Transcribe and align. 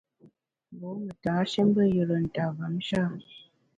Mbô 0.73 0.89
me 1.03 1.11
tashé 1.23 1.61
mbe 1.69 1.83
yùre 1.93 2.17
nta 2.25 2.43
mvom 2.53 2.75
sha? 2.87 3.03